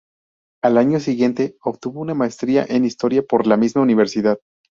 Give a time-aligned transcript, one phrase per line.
[0.63, 4.39] Al año siguiente, obtuvo una maestría en Historia por la misma universidad.